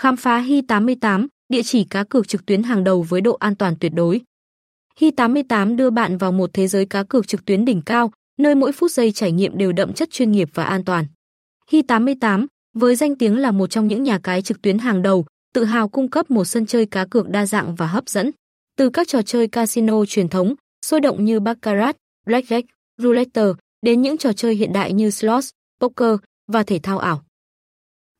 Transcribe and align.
Khám 0.00 0.16
phá 0.16 0.42
Hi88, 0.42 1.26
địa 1.48 1.62
chỉ 1.62 1.84
cá 1.84 2.04
cược 2.04 2.28
trực 2.28 2.46
tuyến 2.46 2.62
hàng 2.62 2.84
đầu 2.84 3.02
với 3.02 3.20
độ 3.20 3.34
an 3.34 3.56
toàn 3.56 3.74
tuyệt 3.80 3.92
đối. 3.94 4.20
Hi88 5.00 5.76
đưa 5.76 5.90
bạn 5.90 6.18
vào 6.18 6.32
một 6.32 6.50
thế 6.52 6.66
giới 6.66 6.86
cá 6.86 7.02
cược 7.02 7.28
trực 7.28 7.44
tuyến 7.44 7.64
đỉnh 7.64 7.82
cao, 7.82 8.12
nơi 8.38 8.54
mỗi 8.54 8.72
phút 8.72 8.90
giây 8.90 9.12
trải 9.12 9.32
nghiệm 9.32 9.58
đều 9.58 9.72
đậm 9.72 9.92
chất 9.92 10.10
chuyên 10.10 10.32
nghiệp 10.32 10.48
và 10.54 10.64
an 10.64 10.84
toàn. 10.84 11.06
Hi88, 11.70 12.46
với 12.74 12.96
danh 12.96 13.16
tiếng 13.16 13.38
là 13.38 13.50
một 13.50 13.66
trong 13.66 13.86
những 13.88 14.02
nhà 14.02 14.18
cái 14.18 14.42
trực 14.42 14.62
tuyến 14.62 14.78
hàng 14.78 15.02
đầu, 15.02 15.26
tự 15.54 15.64
hào 15.64 15.88
cung 15.88 16.10
cấp 16.10 16.30
một 16.30 16.44
sân 16.44 16.66
chơi 16.66 16.86
cá 16.86 17.04
cược 17.04 17.28
đa 17.28 17.46
dạng 17.46 17.74
và 17.74 17.86
hấp 17.86 18.08
dẫn. 18.08 18.30
Từ 18.76 18.90
các 18.90 19.08
trò 19.08 19.22
chơi 19.22 19.48
casino 19.48 20.04
truyền 20.04 20.28
thống, 20.28 20.54
sôi 20.86 21.00
động 21.00 21.24
như 21.24 21.40
baccarat, 21.40 21.96
blackjack, 22.26 22.62
roulette, 22.98 23.44
đến 23.82 24.02
những 24.02 24.18
trò 24.18 24.32
chơi 24.32 24.54
hiện 24.54 24.72
đại 24.72 24.92
như 24.92 25.10
slots, 25.10 25.50
poker 25.80 26.16
và 26.52 26.62
thể 26.62 26.78
thao 26.78 26.98
ảo. 26.98 27.24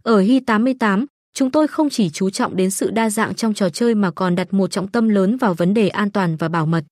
Ở 0.03 0.23
Hi88, 0.23 1.07
chúng 1.41 1.51
tôi 1.51 1.69
không 1.69 1.91
chỉ 1.91 2.11
chú 2.11 2.31
trọng 2.31 2.57
đến 2.57 2.71
sự 2.71 2.91
đa 2.91 3.11
dạng 3.11 3.35
trong 3.35 3.55
trò 3.55 3.69
chơi 3.69 3.95
mà 3.95 4.11
còn 4.11 4.37
đặt 4.37 4.55
một 4.55 4.71
trọng 4.71 4.89
tâm 4.89 5.09
lớn 5.09 5.37
vào 5.37 5.55
vấn 5.55 5.75
đề 5.75 5.89
an 5.89 6.11
toàn 6.11 6.37
và 6.37 6.49
bảo 6.49 6.67
mật. 6.67 6.85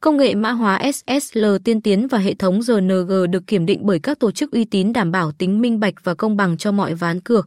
Công 0.00 0.16
nghệ 0.16 0.34
mã 0.34 0.50
hóa 0.50 0.92
SSL 0.92 1.44
tiên 1.64 1.80
tiến 1.80 2.06
và 2.06 2.18
hệ 2.18 2.34
thống 2.34 2.62
RNG 2.62 3.30
được 3.30 3.46
kiểm 3.46 3.66
định 3.66 3.80
bởi 3.82 3.98
các 3.98 4.18
tổ 4.18 4.30
chức 4.30 4.50
uy 4.50 4.64
tín 4.64 4.92
đảm 4.92 5.12
bảo 5.12 5.32
tính 5.32 5.60
minh 5.60 5.80
bạch 5.80 5.94
và 6.04 6.14
công 6.14 6.36
bằng 6.36 6.56
cho 6.56 6.72
mọi 6.72 6.94
ván 6.94 7.20
cược. 7.20 7.46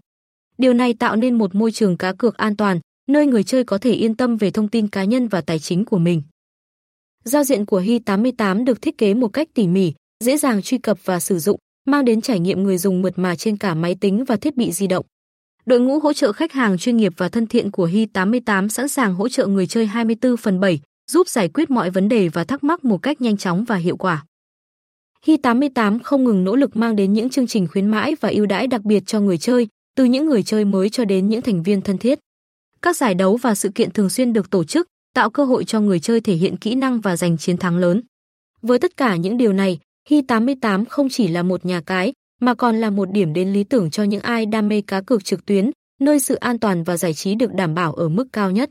Điều 0.58 0.74
này 0.74 0.94
tạo 0.94 1.16
nên 1.16 1.38
một 1.38 1.56
môi 1.56 1.72
trường 1.72 1.98
cá 1.98 2.14
cược 2.14 2.38
an 2.38 2.56
toàn, 2.56 2.80
nơi 3.10 3.28
người 3.28 3.44
chơi 3.44 3.64
có 3.64 3.78
thể 3.78 3.92
yên 3.92 4.16
tâm 4.16 4.38
về 4.38 4.52
thông 4.52 4.68
tin 4.68 4.88
cá 4.88 5.04
nhân 5.04 5.28
và 5.28 5.42
tài 5.42 5.60
chính 5.60 5.86
của 5.86 5.98
mình. 5.98 6.22
Giao 7.24 7.44
diện 7.44 7.66
của 7.66 7.82
Hi88 7.82 8.64
được 8.64 8.82
thiết 8.82 8.98
kế 8.98 9.14
một 9.14 9.28
cách 9.28 9.48
tỉ 9.54 9.68
mỉ, 9.68 9.94
dễ 10.24 10.38
dàng 10.38 10.62
truy 10.62 10.78
cập 10.78 10.98
và 11.06 11.20
sử 11.20 11.40
dụng, 11.40 11.60
mang 11.88 12.06
đến 12.06 12.22
trải 12.22 12.40
nghiệm 12.40 12.64
người 12.64 12.78
dùng 12.78 13.02
mượt 13.02 13.14
mà 13.20 13.36
trên 13.36 13.58
cả 13.58 13.74
máy 13.74 13.96
tính 14.02 14.26
và 14.26 14.36
thiết 14.36 14.58
bị 14.58 14.72
di 14.72 14.88
động. 14.88 15.06
Đội 15.66 15.80
ngũ 15.80 16.00
hỗ 16.00 16.14
trợ 16.14 16.32
khách 16.32 16.52
hàng 16.54 16.78
chuyên 16.78 16.98
nghiệp 16.98 17.14
và 17.18 17.30
thân 17.30 17.48
thiện 17.48 17.72
của 17.72 17.88
Hi88 17.88 18.68
sẵn 18.68 18.88
sàng 18.88 19.16
hỗ 19.16 19.30
trợ 19.30 19.48
người 19.48 19.68
chơi 19.68 19.86
24 19.86 20.38
phần 20.38 20.60
7, 20.60 20.80
giúp 21.12 21.28
giải 21.28 21.50
quyết 21.50 21.70
mọi 21.70 21.90
vấn 21.90 22.10
đề 22.10 22.30
và 22.30 22.44
thắc 22.44 22.64
mắc 22.64 22.86
một 22.86 22.98
cách 22.98 23.22
nhanh 23.22 23.38
chóng 23.38 23.64
và 23.64 23.76
hiệu 23.76 23.98
quả. 23.98 24.26
Hi88 25.26 26.00
không 26.04 26.24
ngừng 26.24 26.44
nỗ 26.44 26.56
lực 26.56 26.76
mang 26.76 26.96
đến 26.96 27.14
những 27.14 27.30
chương 27.30 27.48
trình 27.48 27.68
khuyến 27.68 27.88
mãi 27.88 28.16
và 28.22 28.30
ưu 28.30 28.46
đãi 28.46 28.68
đặc 28.68 28.82
biệt 28.82 29.04
cho 29.06 29.20
người 29.20 29.38
chơi, 29.38 29.68
từ 29.96 30.04
những 30.04 30.26
người 30.26 30.44
chơi 30.44 30.66
mới 30.66 30.90
cho 30.90 31.06
đến 31.06 31.30
những 31.30 31.42
thành 31.42 31.64
viên 31.64 31.82
thân 31.82 31.98
thiết. 31.98 32.20
Các 32.82 32.98
giải 32.98 33.14
đấu 33.16 33.38
và 33.38 33.56
sự 33.56 33.70
kiện 33.70 33.92
thường 33.92 34.10
xuyên 34.10 34.34
được 34.34 34.50
tổ 34.50 34.64
chức, 34.64 34.88
tạo 35.14 35.30
cơ 35.30 35.46
hội 35.46 35.64
cho 35.64 35.80
người 35.82 36.00
chơi 36.00 36.22
thể 36.22 36.34
hiện 36.34 36.58
kỹ 36.58 36.76
năng 36.76 37.02
và 37.02 37.18
giành 37.18 37.38
chiến 37.38 37.58
thắng 37.58 37.78
lớn. 37.78 38.02
Với 38.62 38.80
tất 38.80 38.98
cả 38.98 39.16
những 39.16 39.38
điều 39.38 39.54
này, 39.54 39.80
Hi88 40.10 40.86
không 40.86 41.10
chỉ 41.10 41.28
là 41.28 41.44
một 41.44 41.66
nhà 41.66 41.82
cái, 41.82 42.14
mà 42.42 42.54
còn 42.54 42.76
là 42.76 42.90
một 42.90 43.12
điểm 43.12 43.34
đến 43.34 43.54
lý 43.54 43.64
tưởng 43.64 43.90
cho 43.90 44.04
những 44.04 44.22
ai 44.22 44.46
đam 44.46 44.68
mê 44.68 44.82
cá 44.82 45.02
cược 45.02 45.26
trực 45.26 45.46
tuyến, 45.46 45.72
nơi 46.02 46.20
sự 46.20 46.36
an 46.36 46.60
toàn 46.60 46.84
và 46.84 46.98
giải 46.98 47.14
trí 47.14 47.36
được 47.36 47.54
đảm 47.54 47.74
bảo 47.74 47.94
ở 47.94 48.10
mức 48.10 48.28
cao 48.34 48.52
nhất. 48.52 48.70